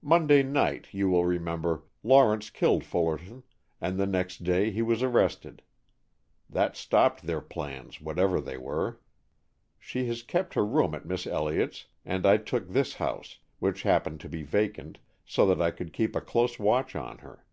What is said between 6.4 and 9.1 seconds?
That stopped their plans, whatever they were.